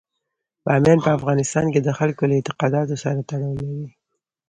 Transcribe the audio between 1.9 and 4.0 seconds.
خلکو له اعتقاداتو سره تړاو لري.